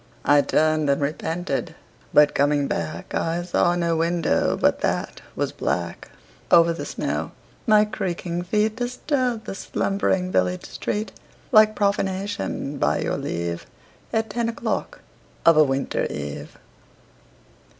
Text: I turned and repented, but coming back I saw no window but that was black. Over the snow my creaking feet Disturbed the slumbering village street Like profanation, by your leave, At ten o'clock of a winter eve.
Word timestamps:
I 0.25 0.41
turned 0.41 0.89
and 0.89 0.99
repented, 0.99 1.75
but 2.11 2.33
coming 2.33 2.67
back 2.67 3.13
I 3.13 3.43
saw 3.43 3.75
no 3.75 3.95
window 3.95 4.57
but 4.57 4.79
that 4.79 5.21
was 5.35 5.51
black. 5.51 6.07
Over 6.49 6.73
the 6.73 6.87
snow 6.87 7.33
my 7.67 7.85
creaking 7.85 8.41
feet 8.41 8.77
Disturbed 8.77 9.45
the 9.45 9.53
slumbering 9.53 10.31
village 10.31 10.65
street 10.65 11.11
Like 11.51 11.75
profanation, 11.75 12.79
by 12.79 13.01
your 13.01 13.15
leave, 13.19 13.67
At 14.11 14.31
ten 14.31 14.49
o'clock 14.49 15.01
of 15.45 15.55
a 15.55 15.63
winter 15.63 16.05
eve. 16.09 16.57